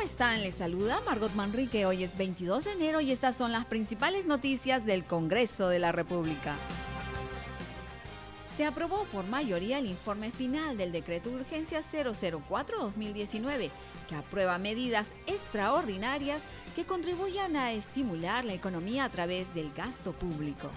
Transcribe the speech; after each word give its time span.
¿Cómo 0.00 0.08
están? 0.08 0.40
Les 0.40 0.54
saluda 0.54 0.98
Margot 1.04 1.34
Manrique. 1.34 1.84
Hoy 1.84 2.04
es 2.04 2.16
22 2.16 2.64
de 2.64 2.72
enero 2.72 3.02
y 3.02 3.12
estas 3.12 3.36
son 3.36 3.52
las 3.52 3.66
principales 3.66 4.24
noticias 4.24 4.86
del 4.86 5.04
Congreso 5.04 5.68
de 5.68 5.78
la 5.78 5.92
República. 5.92 6.56
Se 8.50 8.64
aprobó 8.64 9.04
por 9.12 9.26
mayoría 9.26 9.78
el 9.78 9.84
informe 9.84 10.30
final 10.30 10.78
del 10.78 10.90
decreto 10.90 11.28
de 11.28 11.36
urgencia 11.36 11.80
004-2019, 11.80 13.68
que 14.08 14.14
aprueba 14.14 14.56
medidas 14.56 15.12
extraordinarias 15.26 16.44
que 16.74 16.86
contribuyan 16.86 17.54
a 17.56 17.72
estimular 17.72 18.46
la 18.46 18.54
economía 18.54 19.04
a 19.04 19.10
través 19.10 19.52
del 19.52 19.70
gasto 19.74 20.12
público. 20.12 20.70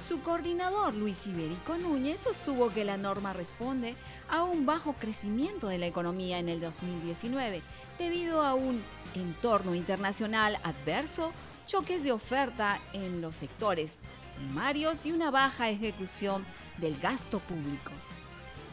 Su 0.00 0.22
coordinador, 0.22 0.94
Luis 0.94 1.26
Ibérico 1.26 1.76
Núñez, 1.76 2.20
sostuvo 2.20 2.70
que 2.70 2.86
la 2.86 2.96
norma 2.96 3.34
responde 3.34 3.96
a 4.30 4.42
un 4.44 4.64
bajo 4.64 4.94
crecimiento 4.94 5.68
de 5.68 5.76
la 5.76 5.86
economía 5.86 6.38
en 6.38 6.48
el 6.48 6.58
2019 6.58 7.60
debido 7.98 8.42
a 8.42 8.54
un 8.54 8.82
entorno 9.14 9.74
internacional 9.74 10.56
adverso, 10.64 11.32
choques 11.66 12.02
de 12.02 12.12
oferta 12.12 12.80
en 12.94 13.20
los 13.20 13.36
sectores 13.36 13.98
primarios 14.36 15.04
y 15.04 15.12
una 15.12 15.30
baja 15.30 15.68
ejecución 15.68 16.46
del 16.78 16.98
gasto 16.98 17.38
público. 17.40 17.92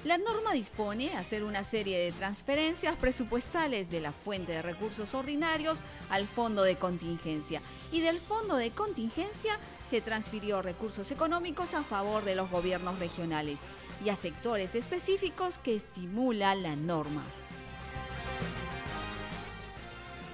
La 0.06 0.18
norma 0.18 0.54
dispone 0.54 1.16
hacer 1.18 1.44
una 1.44 1.64
serie 1.64 1.98
de 1.98 2.12
transferencias 2.12 2.96
presupuestales 2.96 3.90
de 3.90 4.00
la 4.00 4.12
fuente 4.12 4.52
de 4.52 4.62
recursos 4.62 5.14
ordinarios 5.16 5.82
al 6.10 6.28
fondo 6.28 6.64
de 6.64 6.76
contingencia 6.76 7.62
y 7.92 8.02
del 8.02 8.20
fondo 8.20 8.56
de 8.58 8.72
contingencia 8.72 9.58
se 9.88 10.02
transfirió 10.02 10.62
recursos 10.62 11.10
económicos 11.12 11.74
a 11.74 11.84
favor 11.84 12.24
de 12.26 12.36
los 12.36 12.50
gobiernos 12.52 13.00
regionales 13.00 13.62
y 14.06 14.10
a 14.10 14.16
sectores 14.16 14.76
específicos 14.76 15.58
que 15.58 15.76
estimula 15.76 16.54
la 16.54 16.76
norma. 16.76 17.24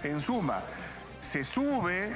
En 0.04 0.20
suma, 0.20 0.62
se 1.22 1.46
sube 1.46 2.14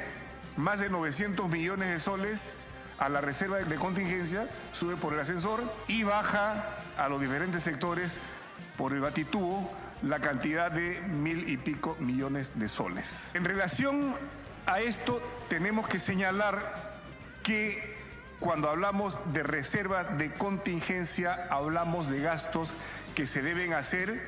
más 0.58 0.82
de 0.82 0.90
900 0.90 1.48
millones 1.48 1.88
de 1.88 2.00
soles 2.02 2.56
a 3.00 3.10
la 3.10 3.22
reserva 3.22 3.58
de 3.58 3.76
contingencia, 3.76 4.50
sube 4.74 4.96
por 4.96 5.14
el 5.14 5.20
ascensor 5.20 5.64
y 5.88 6.04
baja 6.04 6.78
a 6.98 7.10
los 7.10 7.22
diferentes 7.22 7.64
sectores 7.64 8.20
por 8.78 8.94
el 8.94 9.02
batitubo 9.02 9.72
la 10.04 10.20
cantidad 10.20 10.72
de 10.72 11.02
mil 11.02 11.50
y 11.50 11.58
pico 11.58 11.98
millones 12.00 12.52
de 12.56 12.68
soles. 12.68 13.32
En 13.34 13.46
relación 13.46 14.16
a 14.66 14.80
esto, 14.80 15.22
tenemos 15.50 15.88
que 15.88 16.00
señalar 16.00 16.98
que 17.44 17.98
cuando 18.40 18.70
hablamos 18.70 19.20
de 19.34 19.42
reserva 19.44 20.04
de 20.04 20.32
contingencia, 20.34 21.48
hablamos 21.50 22.10
de 22.10 22.22
gastos 22.22 22.76
que 23.16 23.26
se 23.26 23.42
deben 23.42 23.74
hacer 23.74 24.22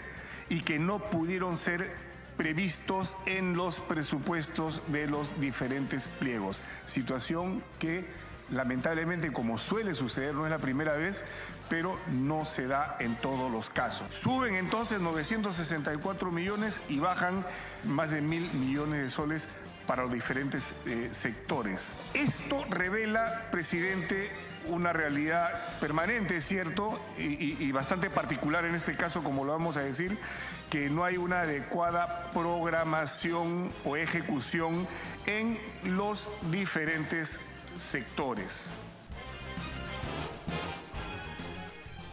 y 0.49 0.61
que 0.61 0.79
no 0.79 1.09
pudieron 1.09 1.57
ser 1.57 1.93
previstos 2.37 3.17
en 3.25 3.55
los 3.55 3.81
presupuestos 3.81 4.81
de 4.87 5.07
los 5.07 5.39
diferentes 5.39 6.07
pliegos. 6.07 6.61
Situación 6.85 7.61
que 7.77 8.05
lamentablemente, 8.51 9.31
como 9.31 9.57
suele 9.57 9.93
suceder, 9.93 10.33
no 10.33 10.45
es 10.45 10.51
la 10.51 10.57
primera 10.57 10.93
vez, 10.93 11.23
pero 11.69 11.99
no 12.07 12.45
se 12.45 12.67
da 12.67 12.97
en 12.99 13.15
todos 13.15 13.51
los 13.51 13.69
casos. 13.69 14.13
Suben 14.13 14.55
entonces 14.55 14.99
964 14.99 16.31
millones 16.31 16.81
y 16.89 16.99
bajan 16.99 17.45
más 17.83 18.11
de 18.11 18.21
mil 18.21 18.49
millones 18.53 19.01
de 19.01 19.09
soles 19.09 19.47
para 19.85 20.03
los 20.03 20.13
diferentes 20.13 20.75
eh, 20.85 21.09
sectores. 21.11 21.95
Esto 22.13 22.63
revela, 22.69 23.47
presidente, 23.51 24.31
una 24.67 24.93
realidad 24.93 25.59
permanente, 25.79 26.41
cierto, 26.41 26.99
y, 27.17 27.63
y, 27.63 27.71
bastante 27.71 28.09
particular 28.09 28.65
en 28.65 28.75
este 28.75 28.95
caso, 28.95 29.23
como 29.23 29.45
lo 29.45 29.51
vamos 29.51 29.77
a 29.77 29.81
decir, 29.81 30.17
que 30.69 30.89
no 30.91 31.05
hay 31.05 31.17
una 31.17 31.41
adecuada 31.41 32.29
programación 32.33 33.71
o 33.83 33.95
ejecución 33.95 34.87
en 35.25 35.57
los 35.83 36.29
diferentes 36.51 37.39
sectores. 37.77 38.71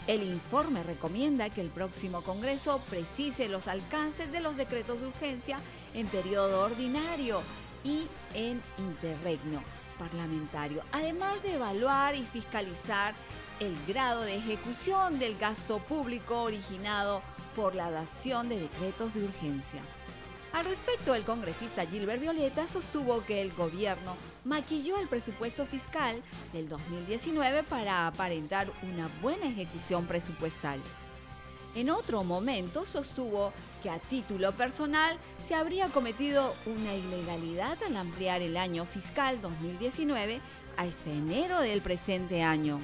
El 0.06 0.22
informe 0.22 0.82
recomienda 0.84 1.50
que 1.50 1.60
el 1.60 1.68
próximo 1.68 2.22
Congreso 2.22 2.80
precise 2.88 3.48
los 3.48 3.66
alcances 3.66 4.30
de 4.30 4.40
los 4.40 4.56
decretos 4.56 5.00
de 5.00 5.08
urgencia 5.08 5.58
en 5.94 6.06
periodo 6.06 6.62
ordinario 6.62 7.42
y 7.82 8.06
en 8.34 8.62
interregno 8.78 9.62
parlamentario, 9.98 10.82
además 10.92 11.42
de 11.42 11.54
evaluar 11.54 12.14
y 12.14 12.22
fiscalizar 12.24 13.14
el 13.58 13.74
grado 13.88 14.22
de 14.22 14.36
ejecución 14.36 15.18
del 15.18 15.36
gasto 15.38 15.78
público 15.78 16.42
originado 16.42 17.22
por 17.56 17.74
la 17.74 17.90
dación 17.90 18.48
de 18.48 18.60
decretos 18.60 19.14
de 19.14 19.24
urgencia. 19.24 19.80
Al 20.56 20.64
respecto, 20.64 21.14
el 21.14 21.22
congresista 21.22 21.84
Gilbert 21.84 22.18
Violeta 22.18 22.66
sostuvo 22.66 23.22
que 23.26 23.42
el 23.42 23.52
gobierno 23.52 24.16
maquilló 24.46 24.98
el 24.98 25.06
presupuesto 25.06 25.66
fiscal 25.66 26.22
del 26.54 26.66
2019 26.70 27.62
para 27.62 28.06
aparentar 28.06 28.72
una 28.82 29.06
buena 29.20 29.48
ejecución 29.48 30.06
presupuestal. 30.06 30.80
En 31.74 31.90
otro 31.90 32.24
momento 32.24 32.86
sostuvo 32.86 33.52
que 33.82 33.90
a 33.90 33.98
título 33.98 34.50
personal 34.52 35.18
se 35.38 35.54
habría 35.54 35.88
cometido 35.88 36.54
una 36.64 36.94
ilegalidad 36.94 37.76
al 37.86 37.94
ampliar 37.98 38.40
el 38.40 38.56
año 38.56 38.86
fiscal 38.86 39.42
2019 39.42 40.40
hasta 40.78 41.10
enero 41.10 41.60
del 41.60 41.82
presente 41.82 42.42
año. 42.42 42.80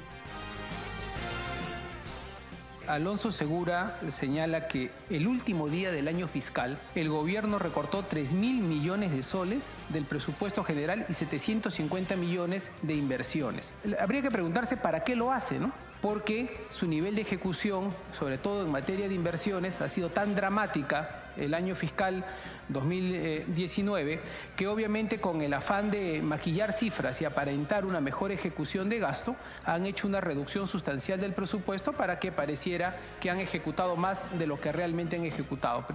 Alonso 2.86 3.32
Segura 3.32 3.98
señala 4.08 4.68
que 4.68 4.90
el 5.10 5.26
último 5.26 5.68
día 5.68 5.92
del 5.92 6.08
año 6.08 6.28
fiscal 6.28 6.78
el 6.94 7.08
gobierno 7.08 7.58
recortó 7.58 8.02
3 8.02 8.34
mil 8.34 8.62
millones 8.62 9.12
de 9.12 9.22
soles 9.22 9.74
del 9.88 10.04
presupuesto 10.04 10.64
general 10.64 11.06
y 11.08 11.14
750 11.14 12.16
millones 12.16 12.70
de 12.82 12.94
inversiones. 12.94 13.74
Habría 14.00 14.22
que 14.22 14.30
preguntarse 14.30 14.76
para 14.76 15.04
qué 15.04 15.16
lo 15.16 15.32
hace, 15.32 15.58
¿no? 15.58 15.72
Porque 16.02 16.66
su 16.68 16.88
nivel 16.88 17.14
de 17.14 17.22
ejecución, 17.22 17.90
sobre 18.18 18.36
todo 18.36 18.64
en 18.64 18.72
materia 18.72 19.08
de 19.08 19.14
inversiones, 19.14 19.80
ha 19.80 19.88
sido 19.88 20.10
tan 20.10 20.34
dramática 20.34 21.22
el 21.36 21.54
año 21.54 21.76
fiscal 21.76 22.24
2019, 22.68 24.20
que 24.56 24.66
obviamente 24.66 25.20
con 25.20 25.42
el 25.42 25.54
afán 25.54 25.92
de 25.92 26.20
maquillar 26.20 26.72
cifras 26.72 27.20
y 27.22 27.24
aparentar 27.24 27.84
una 27.84 28.00
mejor 28.00 28.32
ejecución 28.32 28.88
de 28.88 28.98
gasto, 28.98 29.36
han 29.64 29.86
hecho 29.86 30.08
una 30.08 30.20
reducción 30.20 30.66
sustancial 30.66 31.20
del 31.20 31.34
presupuesto 31.34 31.92
para 31.92 32.18
que 32.18 32.32
pareciera 32.32 32.96
que 33.20 33.30
han 33.30 33.38
ejecutado 33.38 33.94
más 33.94 34.38
de 34.38 34.48
lo 34.48 34.60
que 34.60 34.72
realmente 34.72 35.14
han 35.14 35.24
ejecutado. 35.24 35.86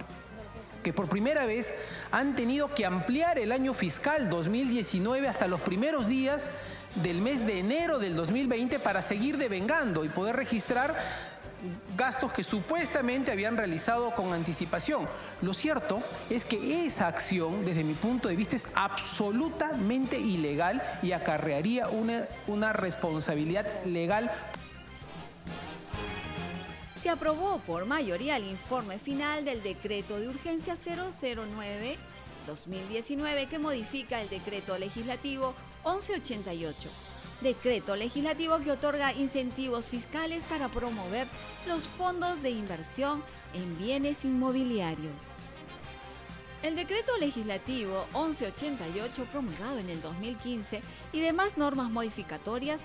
Que 0.82 0.92
por 0.94 1.08
primera 1.08 1.44
vez 1.44 1.74
han 2.12 2.34
tenido 2.34 2.74
que 2.74 2.86
ampliar 2.86 3.38
el 3.38 3.52
año 3.52 3.74
fiscal 3.74 4.30
2019 4.30 5.28
hasta 5.28 5.46
los 5.48 5.60
primeros 5.60 6.08
días 6.08 6.48
del 6.96 7.20
mes 7.20 7.46
de 7.46 7.58
enero 7.58 7.98
del 7.98 8.16
2020 8.16 8.78
para 8.78 9.02
seguir 9.02 9.36
devengando 9.38 10.04
y 10.04 10.08
poder 10.08 10.36
registrar 10.36 10.96
gastos 11.96 12.32
que 12.32 12.44
supuestamente 12.44 13.32
habían 13.32 13.56
realizado 13.56 14.14
con 14.14 14.32
anticipación. 14.32 15.08
Lo 15.42 15.54
cierto 15.54 16.00
es 16.30 16.44
que 16.44 16.86
esa 16.86 17.08
acción, 17.08 17.64
desde 17.64 17.84
mi 17.84 17.94
punto 17.94 18.28
de 18.28 18.36
vista, 18.36 18.56
es 18.56 18.68
absolutamente 18.74 20.18
ilegal 20.18 20.82
y 21.02 21.12
acarrearía 21.12 21.88
una, 21.88 22.26
una 22.46 22.72
responsabilidad 22.72 23.66
legal 23.84 24.30
se 26.98 27.10
aprobó 27.10 27.60
por 27.60 27.86
mayoría 27.86 28.36
el 28.36 28.44
informe 28.44 28.98
final 28.98 29.44
del 29.44 29.62
decreto 29.62 30.18
de 30.18 30.28
urgencia 30.28 30.74
009-2019 32.48 33.48
que 33.48 33.58
modifica 33.58 34.20
el 34.20 34.28
decreto 34.28 34.78
legislativo 34.78 35.54
1188 35.84 36.88
decreto 37.40 37.94
legislativo 37.94 38.58
que 38.60 38.72
otorga 38.72 39.12
incentivos 39.12 39.90
fiscales 39.90 40.44
para 40.44 40.68
promover 40.68 41.28
los 41.66 41.88
fondos 41.88 42.42
de 42.42 42.50
inversión 42.50 43.22
en 43.54 43.78
bienes 43.78 44.24
inmobiliarios. 44.24 45.28
El 46.62 46.74
decreto 46.74 47.16
legislativo 47.18 48.06
1188, 48.14 49.26
promulgado 49.30 49.78
en 49.78 49.90
el 49.90 50.02
2015, 50.02 50.82
y 51.12 51.20
demás 51.20 51.56
normas 51.56 51.88
modificatorias 51.88 52.80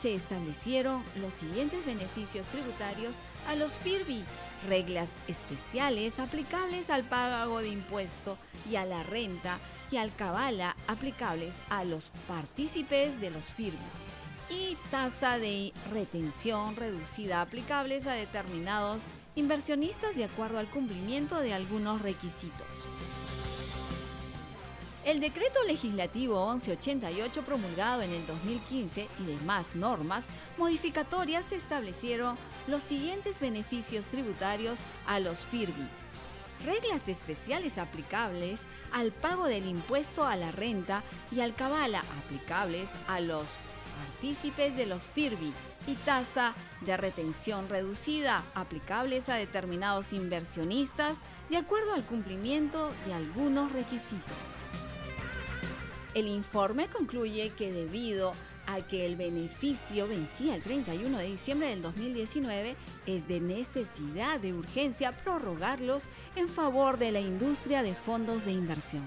se 0.00 0.14
establecieron 0.14 1.04
los 1.16 1.34
siguientes 1.34 1.84
beneficios 1.84 2.46
tributarios 2.46 3.18
a 3.46 3.54
los 3.56 3.78
FIRBI, 3.78 4.24
reglas 4.66 5.16
especiales 5.28 6.18
aplicables 6.18 6.88
al 6.88 7.04
pago 7.04 7.60
de 7.60 7.68
impuesto 7.68 8.38
y 8.70 8.76
a 8.76 8.86
la 8.86 9.02
renta 9.02 9.58
y 9.90 9.98
al 9.98 10.14
cabala 10.14 10.74
aplicables 10.86 11.60
a 11.68 11.84
los 11.84 12.10
partícipes 12.26 13.20
de 13.20 13.30
los 13.30 13.46
FIRBI 13.52 13.76
y 14.48 14.76
tasa 14.90 15.38
de 15.38 15.72
retención 15.92 16.74
reducida 16.76 17.40
aplicables 17.42 18.06
a 18.06 18.14
determinados 18.14 19.02
inversionistas 19.40 20.14
de 20.14 20.24
acuerdo 20.24 20.58
al 20.58 20.70
cumplimiento 20.70 21.40
de 21.40 21.54
algunos 21.54 22.02
requisitos. 22.02 22.66
El 25.04 25.18
decreto 25.18 25.58
legislativo 25.66 26.46
1188 26.52 27.42
promulgado 27.42 28.02
en 28.02 28.12
el 28.12 28.26
2015 28.26 29.08
y 29.18 29.24
demás 29.24 29.74
normas 29.74 30.26
modificatorias 30.58 31.52
establecieron 31.52 32.36
los 32.66 32.82
siguientes 32.82 33.40
beneficios 33.40 34.06
tributarios 34.06 34.80
a 35.06 35.18
los 35.18 35.46
FIRBI. 35.46 35.88
Reglas 36.66 37.08
especiales 37.08 37.78
aplicables 37.78 38.60
al 38.92 39.10
pago 39.10 39.46
del 39.46 39.66
impuesto 39.66 40.24
a 40.24 40.36
la 40.36 40.50
renta 40.50 41.02
y 41.32 41.40
al 41.40 41.54
cabala 41.54 42.04
aplicables 42.22 42.90
a 43.08 43.20
los 43.20 43.56
partícipes 43.98 44.76
de 44.76 44.84
los 44.84 45.04
FIRBI 45.04 45.54
y 45.86 45.94
tasa 45.94 46.54
de 46.82 46.96
retención 46.96 47.68
reducida 47.68 48.42
aplicables 48.54 49.28
a 49.28 49.34
determinados 49.34 50.12
inversionistas 50.12 51.18
de 51.48 51.56
acuerdo 51.56 51.94
al 51.94 52.04
cumplimiento 52.04 52.90
de 53.06 53.14
algunos 53.14 53.72
requisitos. 53.72 54.32
El 56.14 56.26
informe 56.26 56.88
concluye 56.88 57.50
que 57.50 57.72
debido 57.72 58.32
a 58.66 58.82
que 58.82 59.06
el 59.06 59.16
beneficio 59.16 60.06
vencía 60.06 60.54
el 60.54 60.62
31 60.62 61.18
de 61.18 61.24
diciembre 61.24 61.68
del 61.68 61.82
2019, 61.82 62.76
es 63.06 63.26
de 63.26 63.40
necesidad 63.40 64.38
de 64.40 64.52
urgencia 64.52 65.16
prorrogarlos 65.16 66.06
en 66.36 66.48
favor 66.48 66.98
de 66.98 67.12
la 67.12 67.20
industria 67.20 67.82
de 67.82 67.94
fondos 67.94 68.44
de 68.44 68.52
inversión. 68.52 69.04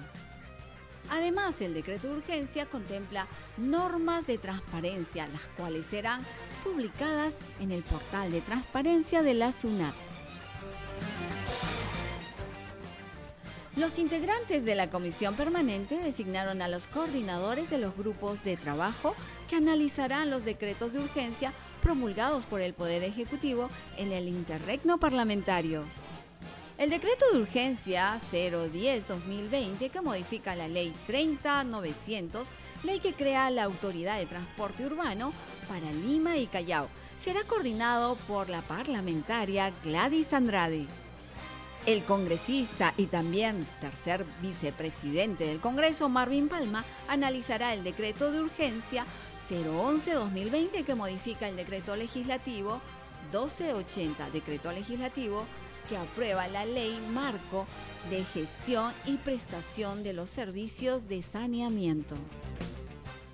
Además, 1.09 1.61
el 1.61 1.73
decreto 1.73 2.07
de 2.07 2.15
urgencia 2.15 2.65
contempla 2.65 3.27
normas 3.57 4.25
de 4.25 4.37
transparencia, 4.37 5.27
las 5.27 5.47
cuales 5.57 5.85
serán 5.85 6.21
publicadas 6.63 7.39
en 7.59 7.71
el 7.71 7.83
portal 7.83 8.31
de 8.31 8.41
transparencia 8.41 9.21
de 9.21 9.33
la 9.33 9.51
SUNAT. 9.51 9.93
Los 13.75 13.97
integrantes 13.97 14.65
de 14.65 14.75
la 14.75 14.91
comisión 14.91 15.33
permanente 15.33 15.97
designaron 15.97 16.61
a 16.61 16.67
los 16.67 16.85
coordinadores 16.85 17.71
de 17.71 17.79
los 17.79 17.97
grupos 17.97 18.43
de 18.43 18.55
trabajo 18.55 19.15
que 19.49 19.55
analizarán 19.55 20.29
los 20.29 20.45
decretos 20.45 20.93
de 20.93 20.99
urgencia 20.99 21.53
promulgados 21.81 22.45
por 22.45 22.61
el 22.61 22.75
Poder 22.75 23.03
Ejecutivo 23.03 23.69
en 23.97 24.11
el 24.11 24.27
interregno 24.27 24.99
parlamentario. 24.99 25.85
El 26.83 26.89
decreto 26.89 27.23
de 27.31 27.39
urgencia 27.39 28.19
010-2020 28.19 29.89
que 29.89 30.01
modifica 30.01 30.53
la 30.53 30.67
ley 30.67 30.93
30-900, 31.07 32.47
ley 32.83 32.99
que 32.99 33.13
crea 33.13 33.49
la 33.51 33.63
Autoridad 33.63 34.17
de 34.17 34.25
Transporte 34.25 34.85
Urbano 34.85 35.31
para 35.69 35.89
Lima 35.93 36.35
y 36.35 36.45
Callao, 36.45 36.89
será 37.15 37.45
coordinado 37.45 38.17
por 38.27 38.49
la 38.49 38.63
parlamentaria 38.63 39.71
Gladys 39.81 40.33
Andrade. 40.33 40.85
El 41.85 42.03
congresista 42.03 42.93
y 42.97 43.05
también 43.05 43.65
tercer 43.79 44.25
vicepresidente 44.41 45.45
del 45.45 45.61
Congreso, 45.61 46.09
Marvin 46.09 46.49
Palma, 46.49 46.83
analizará 47.07 47.73
el 47.73 47.85
decreto 47.85 48.29
de 48.29 48.41
urgencia 48.41 49.05
011-2020 49.39 50.83
que 50.83 50.95
modifica 50.95 51.47
el 51.47 51.55
decreto 51.55 51.95
legislativo 51.95 52.81
1280, 53.31 54.31
decreto 54.31 54.69
legislativo 54.73 55.45
que 55.87 55.97
aprueba 55.97 56.47
la 56.47 56.65
ley 56.65 56.97
marco 57.11 57.65
de 58.09 58.23
gestión 58.23 58.93
y 59.05 59.17
prestación 59.17 60.03
de 60.03 60.13
los 60.13 60.29
servicios 60.29 61.07
de 61.07 61.21
saneamiento. 61.21 62.15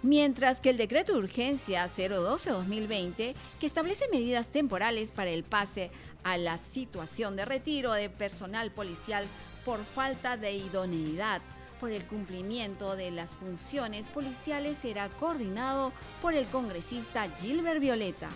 Mientras 0.02 0.62
que 0.62 0.70
el 0.70 0.78
decreto 0.78 1.14
de 1.14 1.20
urgencia 1.20 1.86
012-2020, 1.86 3.34
que 3.60 3.66
establece 3.66 4.06
medidas 4.12 4.50
temporales 4.50 5.12
para 5.12 5.32
el 5.32 5.44
pase 5.44 5.92
a 6.24 6.38
la 6.38 6.58
situación 6.58 7.36
de 7.36 7.46
retiro 7.46 7.92
de 7.92 8.10
personal 8.10 8.72
policial 8.72 9.26
por 9.66 9.84
falta 9.84 10.38
de 10.38 10.54
idoneidad 10.54 11.42
por 11.80 11.92
el 11.92 12.04
cumplimiento 12.04 12.96
de 12.96 13.12
las 13.12 13.36
funciones 13.36 14.10
policiales 14.10 14.78
será 14.78 15.10
coordinado 15.10 15.94
por 16.22 16.34
el 16.34 16.46
congresista 16.48 17.28
Gilbert 17.40 17.80
Violeta. 17.80 18.30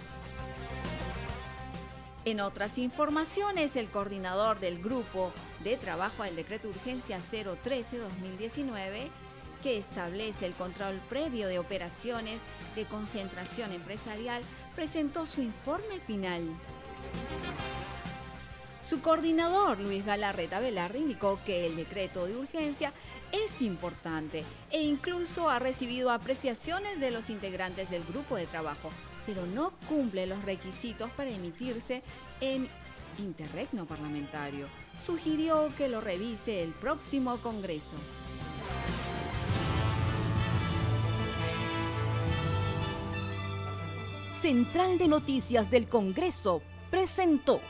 En 2.25 2.39
otras 2.39 2.77
informaciones, 2.77 3.75
el 3.75 3.89
coordinador 3.89 4.59
del 4.59 4.81
grupo 4.81 5.33
de 5.63 5.75
trabajo 5.75 6.23
del 6.23 6.37
decreto 6.37 6.69
de 6.69 6.75
urgencia 6.75 7.19
013-2019 7.19 9.09
que 9.61 9.77
establece 9.77 10.45
el 10.45 10.53
control 10.53 10.99
previo 11.09 11.47
de 11.47 11.57
operaciones 11.57 12.41
de 12.75 12.85
concentración 12.85 13.71
empresarial, 13.71 14.43
presentó 14.75 15.25
su 15.25 15.41
informe 15.41 15.99
final. 16.05 16.43
Su 18.81 19.01
coordinador, 19.01 19.79
Luis 19.79 20.05
Galarreta 20.05 20.59
Velarde, 20.59 20.99
indicó 20.99 21.39
que 21.45 21.65
el 21.65 21.77
decreto 21.77 22.25
de 22.25 22.35
urgencia 22.35 22.91
es 23.31 23.61
importante 23.61 24.43
e 24.71 24.81
incluso 24.81 25.49
ha 25.49 25.59
recibido 25.59 26.11
apreciaciones 26.11 26.99
de 26.99 27.11
los 27.11 27.29
integrantes 27.29 27.89
del 27.89 28.03
grupo 28.03 28.35
de 28.35 28.45
trabajo, 28.45 28.91
pero 29.25 29.45
no 29.45 29.71
cumple 29.87 30.27
los 30.27 30.43
requisitos 30.43 31.09
para 31.11 31.29
emitirse 31.29 32.03
en 32.41 32.67
interregno 33.19 33.85
parlamentario. 33.85 34.67
Sugirió 34.99 35.69
que 35.77 35.89
lo 35.89 36.01
revise 36.01 36.63
el 36.63 36.71
próximo 36.71 37.37
Congreso. 37.37 37.95
Central 44.33 44.97
de 44.97 45.07
Noticias 45.07 45.71
del 45.71 45.87
Congreso 45.87 46.61
presentó 46.91 47.61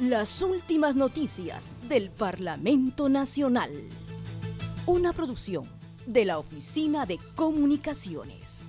las 0.00 0.42
últimas 0.42 0.96
noticias 0.96 1.70
del 1.88 2.10
Parlamento 2.10 3.08
Nacional. 3.08 3.70
Una 4.84 5.12
producción 5.12 5.66
de 6.06 6.24
la 6.24 6.38
Oficina 6.38 7.06
de 7.06 7.18
Comunicaciones. 7.36 8.68